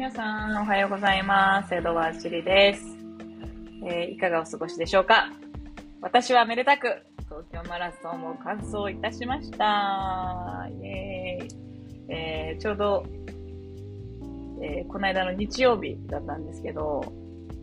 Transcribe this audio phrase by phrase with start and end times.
[0.00, 1.74] 皆さん、おはようございます。
[1.74, 2.96] 江戸川千里です、
[3.86, 5.30] えー、いかがお過ごしでしょうか？
[6.00, 10.66] 私はめでたく、東京マラソンを完走いたしました。
[10.70, 11.48] イエーイ。
[12.08, 13.04] えー、ちょうど、
[14.62, 17.02] えー、この間の日曜日だったんですけど、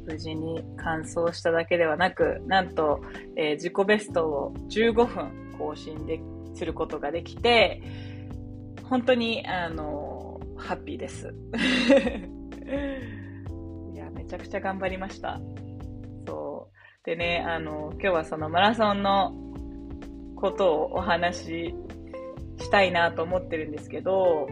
[0.06, 3.02] 無事に完走しただけではなく、なんと、
[3.36, 6.22] えー、自己ベストを15分更新で
[6.54, 7.82] することができて、
[8.84, 10.07] 本当に、あの、
[10.58, 11.34] ハッピーです。
[13.94, 15.40] いや、めちゃくちゃ頑張りました。
[16.28, 17.06] そう。
[17.06, 19.34] でね、あの、今日はそのマラソンの
[20.36, 21.76] ことをお話し
[22.58, 24.48] したいなと思ってるんですけど、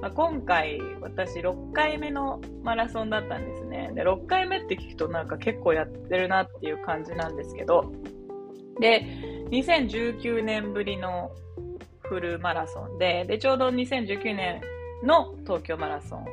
[0.00, 3.90] まあ、今回私6回目のマラソンだったんですね。
[3.94, 7.92] で、6回目って聞くとなんか結構やってるなっていう感じなんですけど、
[8.80, 9.04] で、
[9.50, 11.30] 2019年ぶりの
[12.02, 14.60] フルマラソンで、で、ちょうど2019年
[15.02, 16.24] の東京マラソン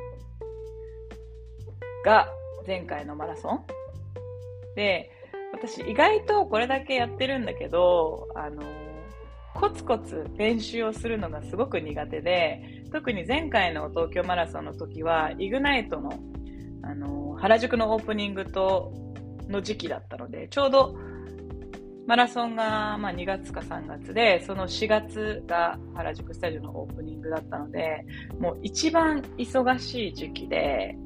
[2.04, 2.28] が
[2.66, 3.64] 前回のマラソン。
[4.74, 5.10] で、
[5.52, 8.62] 私意外とこれだけやってるんだけど、あの、
[9.54, 16.12] コツコツ練習をするのがすごく苦手で、特に前回の東京マラソンの時は、イグナイトの、
[16.82, 18.92] あの、原宿のオープニングと、
[19.48, 20.96] の時期だったので、ちょうど
[22.06, 28.06] マラソンが、まあ、2月か3月で、その4月が原宿スタジオのオープニングだったので、
[28.38, 30.96] もう一番忙しい時期で、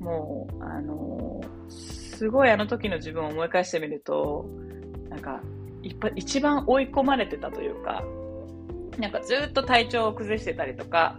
[0.00, 4.44] もう、あのー、すごいあの時の自分を思い返してみると、
[5.08, 5.40] なんか、
[5.82, 8.02] いっぱい一番追い込まれてたというか、
[8.98, 11.18] なんかずっと体調を崩してたりとか、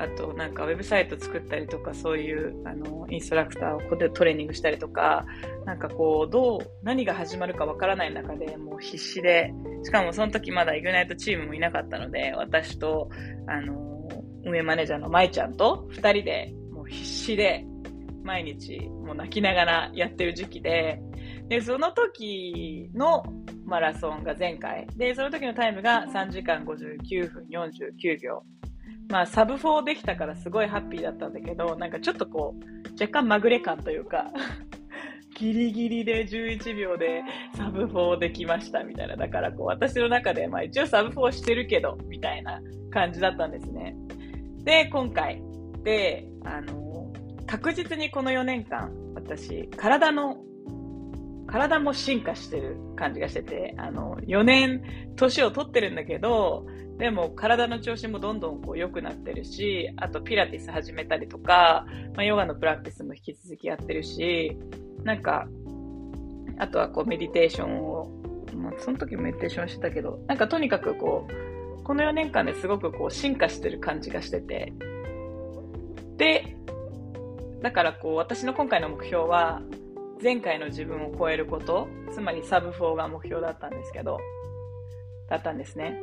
[0.00, 5.26] あとなんかウェブサイト作ったりとか、そういうあのインストラクターをここでトレーニングしたりとか、
[5.66, 13.10] なんかこう、どう、何が始まるかわからない中でもう必死で、しかもその時まだイグナイトチームもいなかったので、私と、
[13.46, 14.08] あの、
[14.46, 17.66] 運営マネージャーの舞ちゃんと二人でもう必死で
[18.24, 20.98] 毎日もう泣きながらやってる時期で、
[21.48, 23.22] で、その時の
[23.66, 24.86] マラソンが前回。
[24.96, 28.42] で、その時のタイムが3時間59分49秒。
[29.10, 34.30] まあ、サブ4できたからすごいハッピーだったんだけど、なんかちょっとこう、若干まぐれ感というか
[35.36, 37.22] ギリギリで11秒で
[37.54, 39.16] サブ4できましたみたいな。
[39.16, 42.60] だからこう、私の中で、まあ一応サブ4してるけど、みたいな
[42.90, 43.96] 感じだったんですね。
[44.62, 45.42] で、今回
[45.82, 47.12] で、あの、
[47.46, 50.36] 確実にこの4年間、私、体の
[51.50, 54.82] 体も進化してる感じがしてて、あの、4年、
[55.16, 56.64] 年を取ってるんだけど、
[56.98, 64.56] でも体の調子もどんどんこう良くなってるし、あとピラティス始めたりとか、まあ、ヨガのプラクティスも引き続きやってるし、
[65.02, 65.48] なんか、
[66.58, 68.10] あとはこうメディテーションを、
[68.54, 74.72] まあ、その時メディテーションしてたけど、なんかとにかくこう、この4年間ですごくこう進化してる感じがしてて、
[76.16, 76.54] で、
[77.62, 79.62] だからこう私の今回の目標は、
[80.22, 84.18] 前回の自分を超えること、つまりサブ4が目標だったんですけど、
[85.28, 86.02] だったんですね。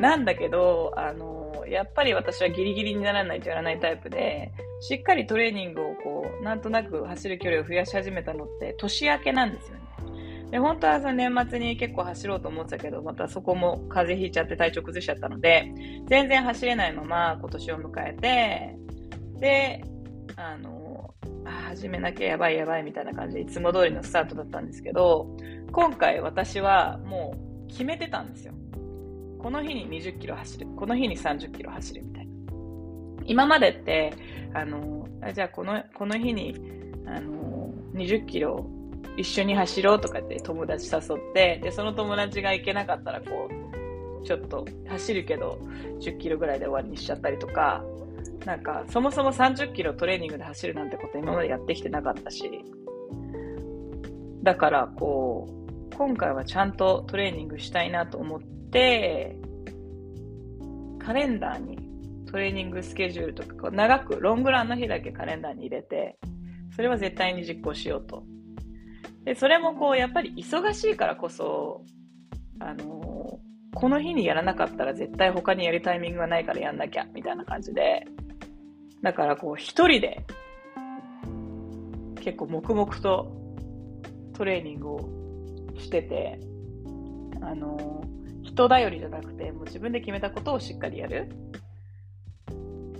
[0.00, 9.84] なんだけど、あの、やっぱり私はギリギリにならないとやらないタイプで、しっかりトレーニングをこう、なんとなく走る距離を増やし始めたのって年明けなんですよね。
[10.50, 15.72] で、本当はその年末に結構走ろうと思ってたけど、またそこも風邪ひいちゃって体調崩しちゃったので、
[16.06, 18.76] 全然走れないまま今年を迎えて、
[19.40, 19.84] で、
[20.36, 20.83] あの、
[21.44, 25.36] 始めなきゃやばいやばいみたいな感じでいつも通りのスタートだったんですけど、
[25.72, 27.34] 今回私はも
[27.66, 28.54] う決めてたんですよ。
[29.38, 30.66] この日に20キロ走る。
[30.76, 32.32] この日に30キロ走るみたいな。
[33.26, 34.14] 今までって、
[34.54, 36.56] あの、じゃあこの、この日に、
[37.06, 38.66] あの、20キロ
[39.16, 43.48] 一緒に走ろうとかって友達誘って、で、その友達が行けなかったらこ
[44.22, 45.58] う、ちょっと走るけど
[46.00, 47.84] 10キロぐらいで終わりにしちゃったりとか、
[48.44, 52.50] なんか、そもそも30キロトレーニングで走るなんてこと今までやってきてなかったし、
[54.42, 59.38] だから、こう、今回はちゃんとトレーニングしたいなと思って、
[60.98, 61.78] カレンダーに
[62.26, 66.18] トレーニングスケジュールとか、長くロングランの日だけカレンダーに入れて、
[66.74, 68.24] それは絶対に実行しようと。
[69.24, 71.84] で、それもこう、やっぱり忙しいからこそ、
[72.58, 78.06] あのー、この日にやらなかったら絶対他にやるタイミングがないからやんなきゃ、みたいな感じで、
[79.02, 80.24] だからこう一人で
[82.20, 83.30] 結構黙々と
[84.32, 85.10] トレーニングを
[85.78, 86.40] してて、
[87.42, 88.02] あの、
[88.42, 91.28] 人頼りじゃなくて、もう自分で決めたことをしっかりやる。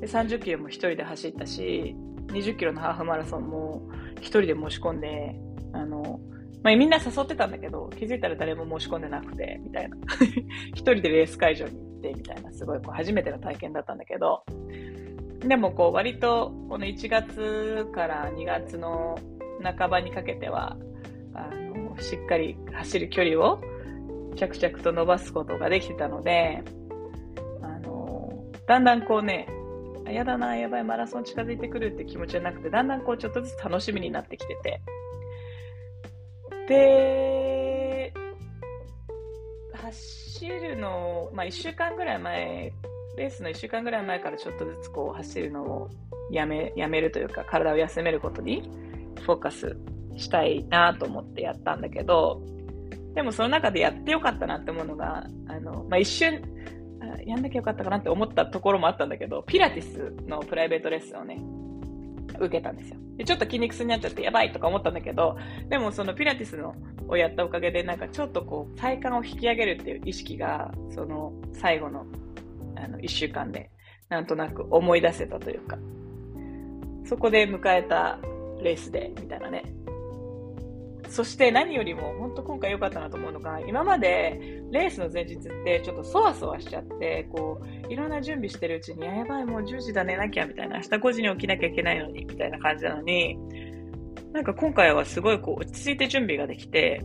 [0.00, 1.96] で、30キロも一人で走ったし、
[2.28, 5.36] 20キロのハーフマラソンも一人で申し込んで、
[5.72, 6.20] あの、
[6.64, 9.98] まあ、みんな誘ってたんだけど、気づいたら誰も申し込んでなくて、みたいな。
[10.74, 14.42] 一人でレース会場に行って、みたいな、すごいこう初めての体験だったんだけど、
[15.40, 19.18] でもこう割とこの1月から2月の
[19.62, 20.78] 半ばにかけては、
[21.34, 23.60] あの、しっかり走る距離を
[24.34, 26.62] 着々と伸ばすことができてたので、
[27.60, 29.48] あの、だんだんこうね、
[30.10, 34.80] やだな、やばい、マラソン近づいてくるって気持ちじゃなくて、だんだんこうちょっとずつ楽しみになってきてて。
[36.68, 38.12] で、
[39.74, 42.72] 走るの、まあ1週間ぐらい前、
[43.16, 45.90] レースの1週間ぐらい前からちょっとずつこう走るのを
[46.30, 48.62] やめ、やめるというか、体を休めることに
[49.22, 49.76] フォーカス
[50.16, 52.42] したいなと思ってやったんだけど、
[53.14, 56.42] でもその中でやってよかったなって思うのが、あの、まあ、一瞬、
[57.26, 61.38] やんなきゃよかったかなって思ったところもあったんだけど、ピラティスのプライベートレッスンをね、
[62.38, 62.96] 受けたんですよ。
[63.16, 65.36] で、ちょっと筋肉痛になっちゃってやばいとか思ったんだけど、
[65.68, 66.74] でもそのピラティスの
[67.08, 72.06] をやったおかげで、なんかちょっとこう、体幹を引き上げるっていう意識が、その最後の、
[72.76, 73.70] あの、一週間で、
[74.08, 75.78] なんとなく思い出せたというか、
[77.04, 78.18] そこで迎えた
[78.62, 79.64] レースで、みたいなね。
[81.14, 93.38] そして何よりも、本当今回良かったなと思うのが、今までレースの前日ってちょっとそわそわしちゃって、こう、いろんな準備してるうちに、やばい、もう10時だ寝なきゃ、みたいな、明日5時に起きなきゃいけないのに、みたいな感じなのに、
[94.32, 97.00] なんか今回はすごいこう、落ち着いて準備ができて、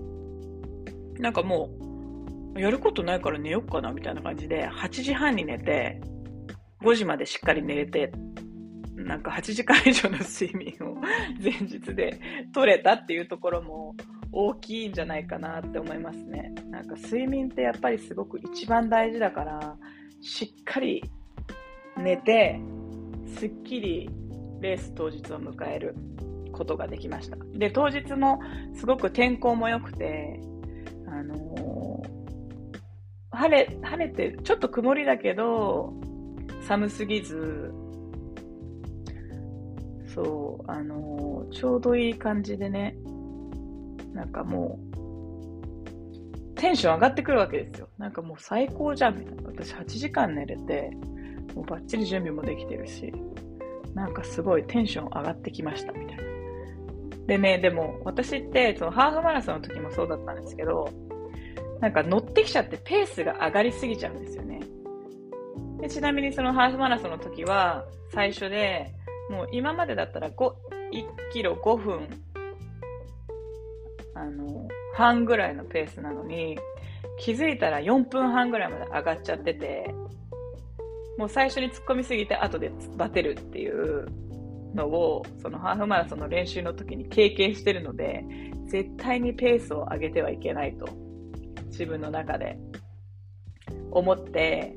[1.20, 1.70] なんかも
[2.56, 6.02] う、やることないから寝よっかな、みたいな感じで、8時半に寝て、
[6.82, 8.12] 5時までしっかり寝れて
[9.06, 10.96] なんか8時間以上の睡眠を
[11.42, 12.20] 前日で
[12.54, 13.96] 取れたっていうところも
[14.32, 16.54] 大きいんじゃないかなって思いますね。
[16.70, 19.78] なんか睡眠ってやっぱりすごく一番大事だから、
[20.22, 21.04] しっかり
[21.98, 22.60] 寝て、
[23.38, 24.10] すっきり
[24.60, 25.96] レース当日を迎える
[26.52, 27.38] ことができました。
[27.54, 28.40] で、当日も
[28.76, 30.40] すごく天候も良くて、
[31.08, 35.94] あのー、晴れ、晴れて、ちょっと曇りだけど、
[36.62, 37.74] 寒すぎず、
[40.14, 42.96] そう、あのー、ちょうどいい感じでね、
[44.14, 47.88] なんかもう、テンション上がってくるわけですよ。
[47.98, 49.44] なんかもう最高じゃん、みたいな。
[49.46, 50.92] 私8時間寝れて、
[51.56, 53.14] もうバッチリ準備もできてるし、
[53.94, 56.24] なんかすごいテンション上がってきました、みたいな。
[57.28, 60.90] でね、でも私ってそのハーフマラソンの時もそうだったんですけど、
[61.80, 64.60] なんか乗ってきちゃってペースが上がりすぎちゃうんですよね。
[65.80, 68.94] でちなみにそのハーフマラソンの時は最初で
[69.30, 70.54] もう今までだったら、1
[71.32, 72.08] キロ5分、
[74.16, 76.58] あの、半ぐらいのペースなのに、
[77.18, 79.94] 気づいたら4分半ぐらいまで上がっちゃってて、
[81.18, 84.08] もう最初に突っ込みすぎて後でバテるっていう
[84.74, 88.24] のを、そのハーフマラソンの練習の時に経験してるので、
[88.68, 90.88] 絶対にペースを上げてはいけないと、
[91.68, 92.58] 自分の中で
[93.92, 94.76] 思って、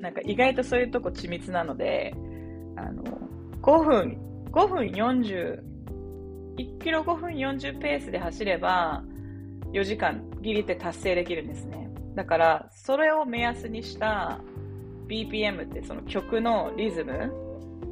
[0.00, 2.14] なんか意外とそういうとこ緻密なので、
[2.76, 3.02] あの、
[3.62, 4.18] 5分、
[4.50, 5.60] 5分40、
[6.56, 9.04] 1キロ5分40ペースで走れば、
[9.72, 11.90] 4時間ギリって達成できるんですね。
[12.14, 14.40] だから、それを目安にした
[15.08, 17.32] BPM ってその曲のリズム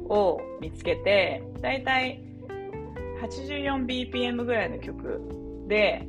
[0.09, 2.21] を見つけて、だいたい
[3.21, 5.21] 84bpm ぐらいの曲
[5.67, 6.07] で、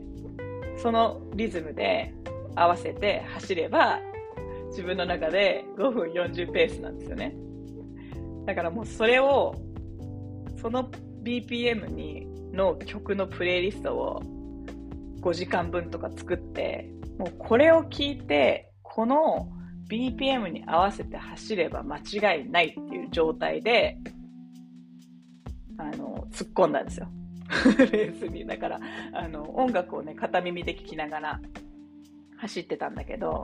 [0.76, 2.14] そのリズムで
[2.54, 4.00] 合わせて走れば、
[4.68, 7.34] 自分の中で5分40ペースなんですよね。
[8.48, 9.54] だからもうそれを、
[10.62, 10.90] その
[11.22, 14.22] BPM にの曲のプレイリストを
[15.20, 19.50] 5時間分とか作って、もうこれを聞いて、この
[19.90, 23.98] BPM に合わせて走れば間違いないっていう状態で、
[25.76, 27.08] あの、突っ込んだんですよ。
[27.92, 28.46] レースに。
[28.46, 28.80] だから、
[29.12, 31.40] あの、音楽をね、片耳で聴きながら
[32.38, 33.42] 走ってたんだけど、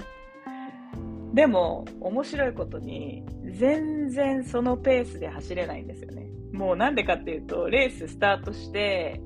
[1.35, 6.29] でも、面白いことに、全然そのペースで走れないんですよね。
[6.53, 9.21] もうなんでかっていうと、レーススタートして、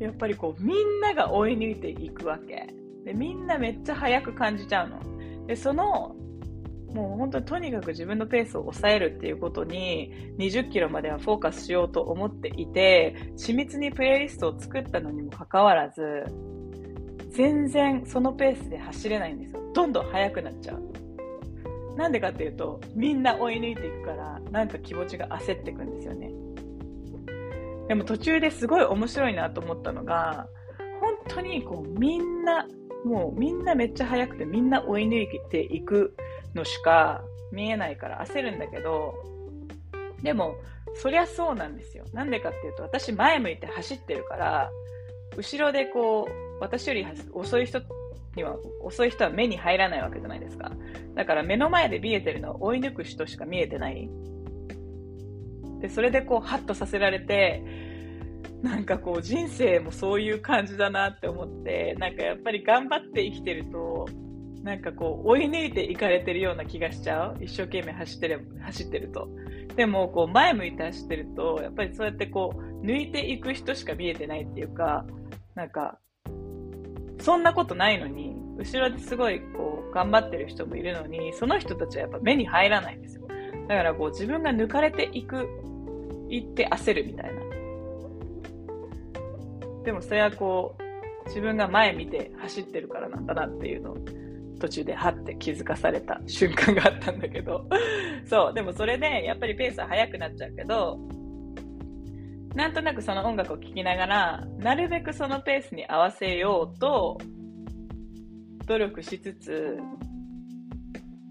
[0.00, 2.66] やっぱりこう、みんなが追い抜いていくわけ。
[3.04, 5.46] で、みんなめっちゃ速く感じちゃうの。
[5.46, 6.16] で、その、
[6.92, 16.24] もう本当にとにかく自分のペースを抑えるっていうことに20キロまではフォーカスしようと思っていて、緻密にプレイリストを作ったのにもかかわらず、
[17.32, 19.60] 全然そのペースで走れないんですよ。
[19.74, 20.82] どんどん速くなっちゃう。
[21.96, 26.30] なんでかっていうと、みんな追い抜いていくから、なんか気持ちが焦ってくんですよね。
[27.88, 30.46] でも途中ですごい面白いなと思ったのが、
[31.00, 32.66] 本当にこうみんな、
[33.04, 36.16] もうみんなめっちゃ速くてみんな追い抜いていく
[36.54, 39.14] のしか見えないから焦るんだけど、
[40.22, 40.54] でも、
[40.94, 42.04] そりゃそうなんですよ。
[42.12, 44.70] なんでかっていうと、私前向いて走ってるから、
[45.36, 47.82] 後ろでこう、私より遅い人
[48.36, 50.70] には、遅い人は目に入らないわけじゃないですか。
[51.14, 54.08] だから目の前で見えてるのは追い抜く人しか見えてない
[55.80, 57.64] で、それでこう、ハッとさせられて、
[58.62, 64.08] なんかこう、人生もそういう感じだなって思って、なんかやっぱり頑張って生きてると、
[64.62, 67.38] なんかこう、追い抜いていかれてるような気がしちゃう。
[67.42, 69.28] 一生懸命走ってる、走ってると。
[69.74, 75.04] でも、こう、前向いて走ってると、やっぱりそうやってこう、抜いていく人しか見えてないっていうか、
[75.56, 75.98] なんか、
[77.22, 83.26] そんなことないのに、後ろですごいこう、頑張ってる人もいるのに、その人たちはやっぱ目に入らないんですよ。
[83.68, 85.48] だからこう、自分が抜かれていく、
[86.28, 87.42] 行って焦るみたいな。
[89.84, 90.82] でもそれはこう、
[91.26, 93.96] 自分が前見て走ってるからなんだなっていうのを
[94.58, 97.66] 途中ではって気づかされた瞬間があったんだけど
[98.26, 100.98] そう、でもそれでやっぱりペースは速くなっちゃうけど、
[102.54, 107.18] なんとなくその音楽を聴きながら、なるべくそのペースに合わせようと、
[108.66, 109.78] 努力しつつ、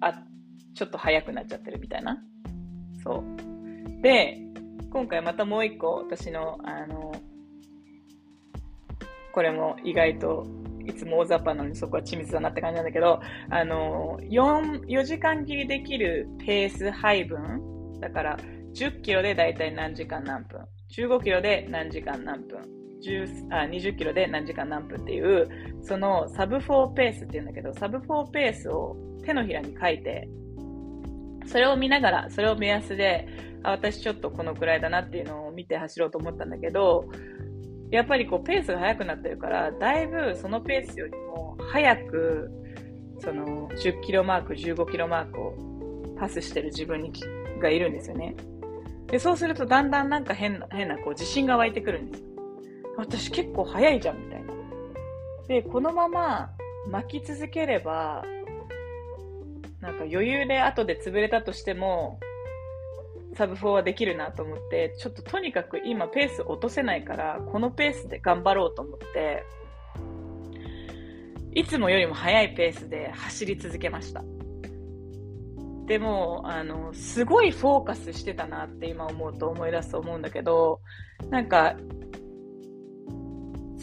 [0.01, 0.13] あ、
[0.74, 2.18] ちょっと速くなっちゃってるみたいな。
[3.04, 4.01] そう。
[4.01, 4.38] で、
[4.92, 7.12] 今回またもう一個私の、あの、
[9.34, 10.46] これも意外と
[10.86, 18.38] いつも大雑把なのにそこは緻密だなって感じなんだけど、あの、4、4時間切りできるペース配分だから、
[18.74, 20.62] 10キロでだいたい何時間何分、
[20.92, 22.60] 15キロで何時間何分、
[23.50, 25.48] あ20キロで何時間何分っていう、
[25.82, 30.28] そのサブ4ペースっていうんだけど、サブ4ペースを手のひらに書いて、
[31.46, 33.28] それを見ながら、それを目安で、
[33.64, 37.10] あ、私ちょっとこのくらいだなっていうのを見て走ろうと思ったんだけど、
[37.90, 42.50] やっぱりこうペースが速くなってるから、だいぶそのペースよりも早く、
[43.20, 45.54] その10キロマーク、15キロマークを
[46.18, 47.12] パスしてる自分に
[47.60, 48.36] がいるんですよね。
[49.12, 52.24] で、そうするとだんだんなんか変な、変なこう自信が湧いてくるんです。
[52.98, 54.53] 私結構速いじゃんみたいな。
[55.48, 56.51] で、このまま
[56.89, 58.24] 巻き続ければ、
[59.82, 62.20] なんか余裕で後で潰れたとしても、
[63.36, 69.44] サブ4はできるなと思って、ちょっととにかく今ペース落とせないから、このペースで頑張ろうと思って、
[71.53, 74.24] いつもよりも速いペースで走り続けました。
[75.92, 80.80] でも、あの、すごいフォーカスしてたなって今思うと思い出すと思うんだけど、
[81.30, 81.76] なんか、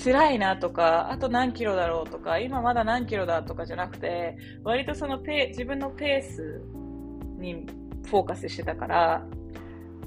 [0.02, 6.62] 辛いなとか、あと何キロだろうとか、今まだ何キロだとかじゃなくて、割とそのペ自分のペース
[7.38, 7.66] に
[8.06, 9.26] フォーカスしてたから、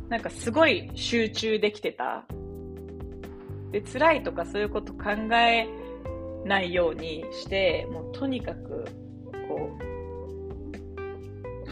[0.09, 2.25] なんかすごい集中できてた。
[3.69, 5.67] で、辛いとかそういうこと考え
[6.45, 8.85] ないようにして、もうとにかく、
[9.47, 9.90] こう、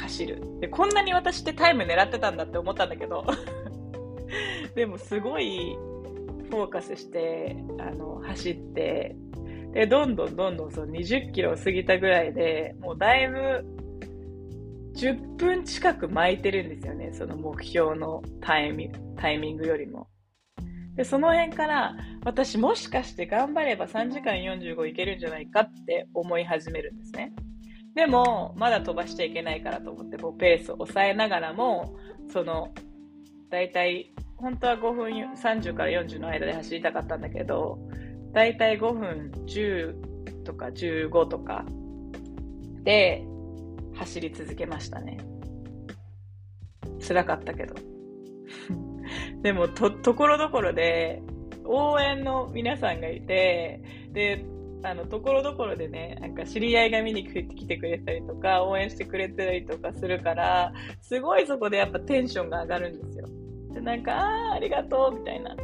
[0.09, 0.41] 走る。
[0.59, 3.23] で、こんなに私ってタイム狙ってたんだって思ったんだけど、
[4.75, 5.77] でもすごい
[6.49, 9.15] フォーカスして、あの、走って、
[9.73, 13.65] で、どんどんどんどんその20キロを過ぎたぐらいで、もうだいぶ
[14.95, 20.07] 10分近く巻いてるんですよね、その目標のタイミタイミングよりも。
[20.95, 27.31] で、その辺から、私もしかして頑張れば3時間45いけるんじゃないかって思い始めるんですね。
[27.99, 31.97] でも、まだ飛ばしちゃいけないからと思って、こうペースを抑えながらも、
[32.31, 32.73] その、
[33.49, 37.77] だいたい、本当は5分30から40の間で走りたかったんだけど、
[38.31, 41.65] だいたい5分10とか15とか
[42.85, 43.21] で、
[43.95, 45.17] 走り続けましたね。
[47.05, 47.75] 辛かったけど。
[49.43, 51.21] でも、と、ところどころで、
[51.65, 53.81] 応援の皆さんがいて、
[54.13, 54.45] で、
[54.81, 60.71] あの、ところどころでね、なんか知り合いが見に来てくれたりとか、応援してくれたりとかするから、
[61.01, 63.27] すごいそこでやっぱテンションが上がるんですよ。
[63.73, 65.55] で、なんか、ああ、ありがとうみたいな。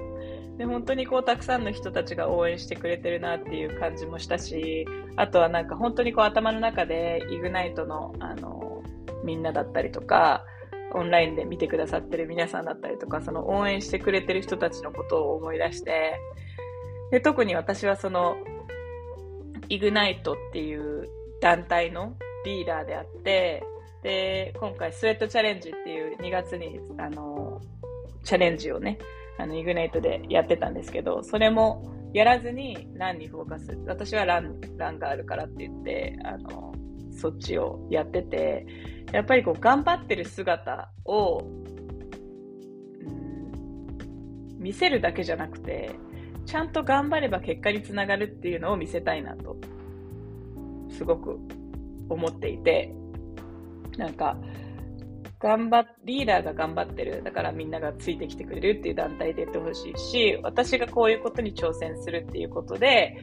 [0.58, 8.84] で、本当にこう、たくさんの人たちが応援してくれてるなっていう感じもしたし、あとはなんか本当にこう、頭の中で、イグナイトの、あの、
[9.24, 10.46] みんなだったりとか、
[10.94, 16.20] オンラインで見てくださってる皆さんだったりとか、その応援してくれてる人たちのことを思い出して、
[17.12, 18.36] で、特に私はその、
[19.70, 21.08] イグナイトっていう
[21.42, 23.64] 団体のリーダーであって、
[24.04, 27.60] で、今回スウェットチャレンジっていう2月に、あの、
[28.24, 29.00] チャレンジをね、
[29.38, 33.78] あの、イグナイトでやってたんですけど、それもやらずにランにフォーカス。
[33.88, 36.74] 私はラン、ランがあるからって言って、あの、
[37.12, 38.66] そっちをやってて、
[39.12, 41.44] やっぱりこう、頑張ってる姿を、う
[43.10, 45.92] ん、見せるだけじゃなくて、
[46.46, 49.58] ちゃんと頑張れば結果につながるっていうのを見せたいなと、
[50.90, 51.40] すごく
[52.10, 52.94] 思っていて、
[53.98, 54.38] なんか、
[55.40, 57.22] 頑張、リーダーが頑張ってる。
[57.24, 63.18] だからみんながついてきてくれるっていう団体でやってほしいし、私がこういうことに挑戦するっていうことで、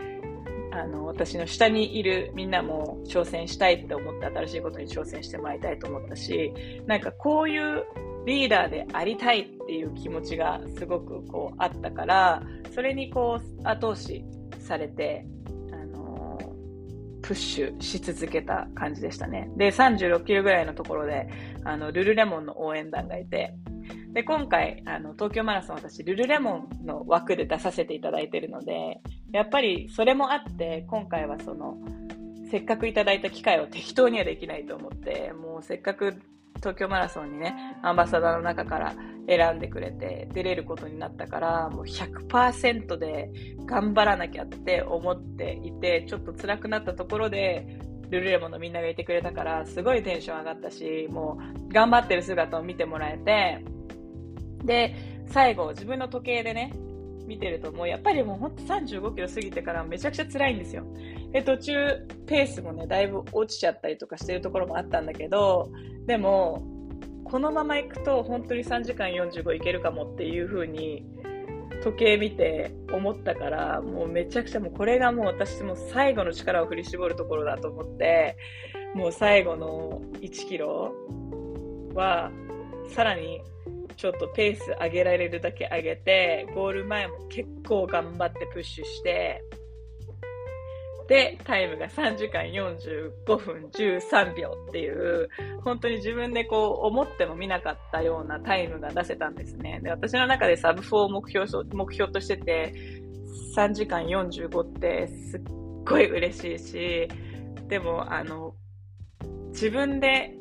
[0.72, 6.52] あの、私の下にいるみんなも挑戦したいって思って新しいことに挑戦してもらいたいと思ったし、
[6.86, 7.84] なんかこういう
[8.24, 12.42] リーダーでありたいっていう気持ちがすごくこうあったから、
[12.74, 14.24] それにこう後押し
[14.60, 15.26] されて、
[15.72, 16.38] あの
[17.20, 19.50] プッシュし続けた感じでしたね。
[19.56, 21.28] で、36キロぐらいのところで、
[21.64, 23.54] あの、ルルレモンの応援団がいて、
[24.12, 29.00] で、今回、あの、東京マラソン私、ルルレモンの枠で出させていただいてるので、
[29.32, 31.78] やっぱりそれもあって、今回はその、
[32.50, 36.20] せっかくいただいた機会を適当にはできないと思って、もうせっかく
[36.56, 38.94] 東京マラソンにね、アンバサダーの中から
[39.26, 43.30] 選んでくれて出れることになったから、もう100%で
[43.64, 47.78] 頑張らなきゃって思っていて、ちょっと辛くなったところで、
[48.10, 53.64] ルルレモのみんながいてくれたから、すごいテンション上がったし、もう頑張ってる姿を見てもらえて、
[54.64, 54.94] で、
[55.28, 56.72] 最後、自分の時計でね、
[57.32, 60.84] 見てると、もうやっぱりもうほんと35キロ過ぎてからめちゃくちゃ辛いんですよ。
[61.32, 65.70] で、途中、ペースもね、だいぶ落ちちゃったりとかしてるところもあったんだけど、
[66.06, 66.62] でも、
[67.24, 71.06] このまま行くと本当に3時間45いけるかもっていう風に、
[71.82, 78.36] 時計見て思ったから、もうめちゃくちゃもうこれがもう私も最後の力を振り絞るところだと思って、
[78.94, 80.92] もう最後の1キロ
[81.94, 82.30] は、
[82.90, 83.40] さらに
[83.96, 89.42] ちょっとペース上げられるだけ上げて、ゴール前も結構頑張ってプッシュして、
[91.08, 95.28] で、タイムが3時間45分13秒っていう、
[95.62, 99.80] 本当に自分でこう思っても見なかったようなタイムが出せたんですね。
[99.82, 102.72] で、私の中でサブ4を目標目標としてて、
[103.56, 105.42] 3時間45ってすっ
[105.84, 107.08] ごい嬉しいし、
[107.68, 108.54] でも、あの、
[109.48, 110.34] 自分で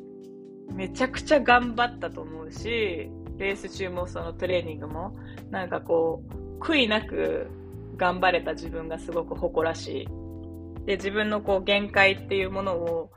[0.72, 5.16] めちゃくちゃ頑張ったと思うし、レース中もそのトレーニングも、
[5.50, 6.22] なんかこ
[6.58, 7.48] う、悔いなく
[7.96, 10.86] 頑張れた自分がすごく誇らしい。
[10.86, 13.10] で、自分のこう限界っていうものを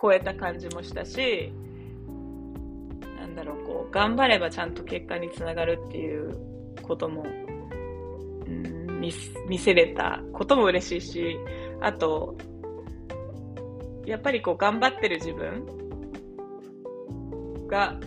[0.00, 1.52] 超えた感じもしたし、
[3.18, 6.36] なんだろう、こう、頑張ればちゃんと結果につながるっていう
[6.82, 7.24] ことも、
[8.46, 9.12] うん、見
[9.48, 11.36] 見せれたことも嬉しいし、
[11.80, 12.36] あと、
[14.06, 15.64] やっぱりこう頑張ってる自分
[17.68, 17.98] が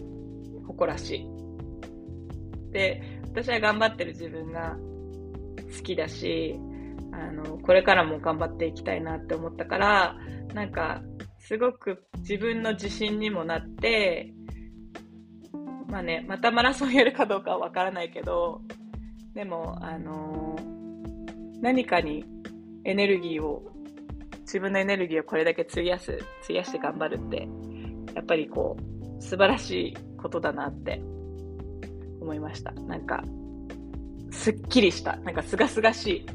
[0.68, 1.35] 誇らしい。
[2.76, 4.76] で、私は頑張ってる自分が
[5.78, 6.60] 好きだし、
[7.14, 10.18] あの、これからも頑張っていきたいなって思ったから、
[10.54, 11.02] なんか、
[11.40, 14.34] すごく自分の自信にもなって、
[15.88, 18.60] まあね、またマラソンやるかどうかはわからないけど、
[19.34, 20.58] でも、あの、
[21.62, 22.26] 何かに
[22.84, 23.72] エネルギーを、
[24.42, 27.48] 自分のエネルギーをこれだけ費やす、費やして頑張るって、
[28.14, 31.02] やっぱりこう、素晴らしいことだなって
[32.26, 32.72] 思いました。
[32.72, 33.24] なんか、
[34.32, 36.26] すっきりした、なんかすがすがしい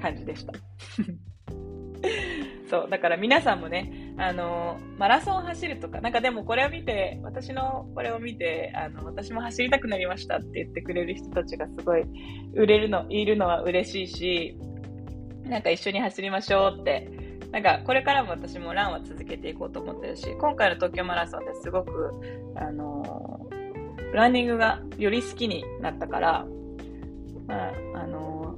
[0.00, 0.52] 感じでした。
[2.70, 12.04] そう、だから皆さんもね、あの、マラソン走るとか、なんかでもこれを見て、私のこれを見て、あの、私も走りたくなりましたって言ってくれる人たちがすごい
[12.54, 14.58] 売れるの、いるのは嬉しいし、
[15.42, 17.10] なんか一緒に走りましょうって、
[17.50, 22.10] なんかこれからも私もランは続けていこうと思ってるし、今回の東京マラソンですごく、
[22.56, 23.46] あの
[24.14, 26.46] ランニングがより好きになったから、
[27.46, 28.56] まあ、あの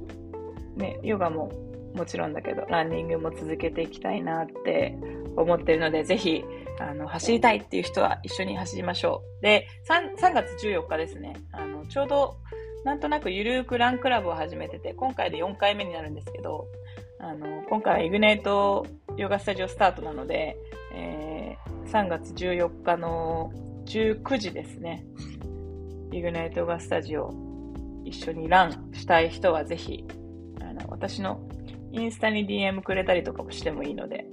[0.77, 1.51] ー、ね、ヨガも
[1.95, 4.97] もちろんだけど、ランニングも続けていきたいなって
[5.35, 6.43] 思ってるので、ぜひ、
[6.79, 9.41] あの、走りたいっていう人は一緒に走りましょう。
[9.41, 12.37] で、3, 3月14日ですね、あの、ちょうど、
[12.85, 16.67] なんとなくゆるーくランクラブを始めてて、今回で4回目になるんですけど、
[17.19, 18.85] あの、今回はイグネイト
[19.17, 20.55] ヨガスタジオスタートなので、
[20.93, 23.51] えー、3月14日の
[23.85, 25.03] 19時ですね。
[26.11, 27.33] イグナイトガスタジオ
[28.05, 30.05] 一緒にランしたい人はぜひ、
[30.61, 31.41] あの、私の
[31.91, 34.25] インスタに DM くれたりとかもしてもいいので、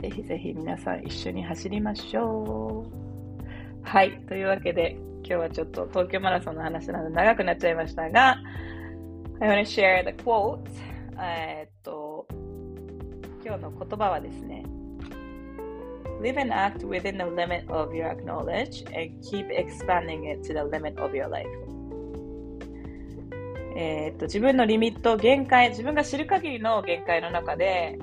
[0.00, 3.06] ぜひぜひ皆さん一緒に走りましょう。
[3.82, 4.20] はい。
[4.28, 8.36] というわけで、今日はちょっと東京マラソンの話なので長くなっちゃいましたが、
[9.40, 10.60] I want to share the quote.
[11.20, 12.26] えっと、
[13.44, 14.64] 今日の言葉はですね、
[16.20, 20.98] Live and act within the limit of your knowledge and keep expanding it to the limit
[20.98, 21.46] of your life.
[23.78, 27.98] えっと、自分のリミット、限界、自分が知る限りの限界の中で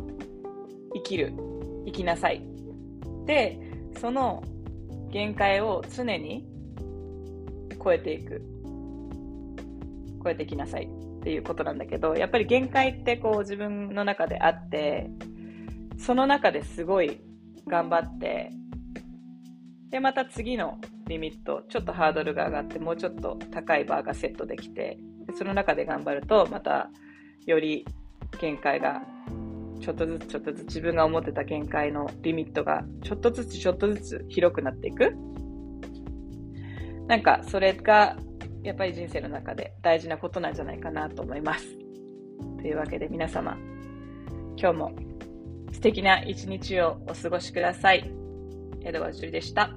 [0.93, 1.34] 生きる、
[1.86, 2.43] 生きなさい。
[3.26, 3.60] で、
[3.99, 4.43] その
[5.10, 6.47] 限界を常に
[7.84, 8.41] 超えていく。
[10.23, 15.10] 超えていきなさいっていうことなんだけど、やっぱり限界ってこう自分の中であって、
[15.97, 17.19] その中ですごい
[17.67, 18.52] 頑張って、
[19.89, 24.97] で、また次のリミット、ちょっとハードルが上がって、もうちょっと高いバーがセットできて、
[25.38, 26.89] その中で頑張ると、また
[27.45, 27.86] より
[28.39, 29.04] 限界が
[29.80, 35.13] ちょっとずつちょっとずつ自分が思ってた限界のリミットがちょっとずつちょっとずつ広くなっていく。
[37.08, 38.15] なんかそれが
[38.63, 41.67] やっぱり人生の中で大事なことなんじゃないかなと思います。
[42.58, 43.58] というわけで皆様、
[44.56, 44.95] 今日も
[45.74, 48.10] 素敵な一日をお過ごしください。
[48.86, 49.76] 江戸川樹里でした。